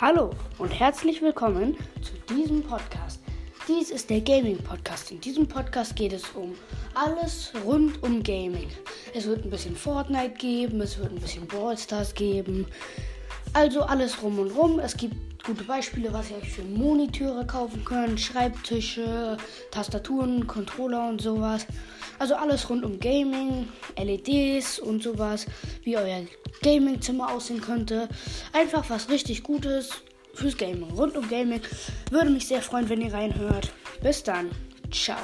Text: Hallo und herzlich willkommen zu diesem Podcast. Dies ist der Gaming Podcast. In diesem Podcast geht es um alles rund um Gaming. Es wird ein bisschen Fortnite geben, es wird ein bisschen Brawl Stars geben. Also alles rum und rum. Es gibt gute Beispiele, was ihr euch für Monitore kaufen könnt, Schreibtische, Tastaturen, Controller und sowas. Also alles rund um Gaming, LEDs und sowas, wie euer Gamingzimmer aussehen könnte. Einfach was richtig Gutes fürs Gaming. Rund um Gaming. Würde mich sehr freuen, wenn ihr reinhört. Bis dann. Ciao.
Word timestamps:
Hallo 0.00 0.30
und 0.58 0.68
herzlich 0.68 1.22
willkommen 1.22 1.76
zu 2.02 2.12
diesem 2.32 2.62
Podcast. 2.62 3.20
Dies 3.66 3.90
ist 3.90 4.08
der 4.08 4.20
Gaming 4.20 4.56
Podcast. 4.58 5.10
In 5.10 5.20
diesem 5.20 5.48
Podcast 5.48 5.96
geht 5.96 6.12
es 6.12 6.22
um 6.36 6.54
alles 6.94 7.52
rund 7.64 8.00
um 8.04 8.22
Gaming. 8.22 8.68
Es 9.12 9.26
wird 9.26 9.44
ein 9.44 9.50
bisschen 9.50 9.74
Fortnite 9.74 10.34
geben, 10.38 10.80
es 10.82 10.98
wird 10.98 11.10
ein 11.10 11.18
bisschen 11.18 11.48
Brawl 11.48 11.76
Stars 11.76 12.14
geben. 12.14 12.68
Also 13.52 13.82
alles 13.82 14.22
rum 14.22 14.38
und 14.38 14.50
rum. 14.50 14.78
Es 14.78 14.96
gibt 14.96 15.44
gute 15.44 15.64
Beispiele, 15.64 16.12
was 16.12 16.30
ihr 16.30 16.36
euch 16.36 16.50
für 16.50 16.62
Monitore 16.62 17.46
kaufen 17.46 17.84
könnt, 17.84 18.20
Schreibtische, 18.20 19.36
Tastaturen, 19.70 20.46
Controller 20.46 21.08
und 21.08 21.20
sowas. 21.20 21.66
Also 22.18 22.34
alles 22.34 22.68
rund 22.68 22.84
um 22.84 22.98
Gaming, 22.98 23.68
LEDs 23.96 24.78
und 24.78 25.02
sowas, 25.02 25.46
wie 25.84 25.96
euer 25.96 26.22
Gamingzimmer 26.62 27.32
aussehen 27.32 27.60
könnte. 27.60 28.08
Einfach 28.52 28.90
was 28.90 29.08
richtig 29.08 29.42
Gutes 29.42 29.90
fürs 30.34 30.56
Gaming. 30.56 30.90
Rund 30.90 31.16
um 31.16 31.28
Gaming. 31.28 31.60
Würde 32.10 32.30
mich 32.30 32.46
sehr 32.46 32.62
freuen, 32.62 32.88
wenn 32.88 33.00
ihr 33.00 33.14
reinhört. 33.14 33.72
Bis 34.02 34.22
dann. 34.22 34.50
Ciao. 34.90 35.18